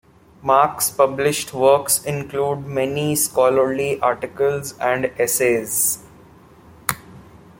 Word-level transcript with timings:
Marks 0.41 0.89
published 0.89 1.53
works 1.53 2.03
include 2.05 2.65
many 2.65 3.15
scholarly 3.15 3.99
articles 3.99 4.75
and 4.79 5.05
essays. 5.19 5.99